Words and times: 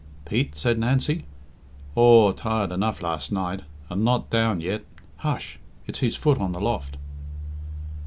"Pete?" 0.25 0.55
said 0.55 0.79
Nancy. 0.79 1.25
"Aw, 1.95 2.31
tired 2.31 2.71
enough 2.71 3.03
last 3.03 3.31
night, 3.31 3.61
and 3.87 4.03
not 4.03 4.31
down 4.31 4.59
yet.... 4.59 4.83
Hush!... 5.17 5.59
It's 5.85 5.99
his 5.99 6.15
foot 6.15 6.39
on 6.39 6.53
the 6.53 6.59
loft." 6.59 6.97